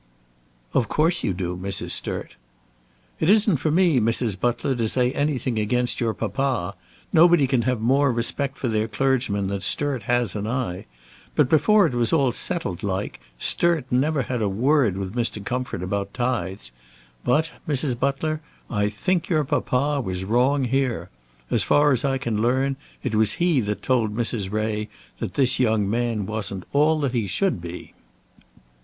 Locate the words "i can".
22.03-22.41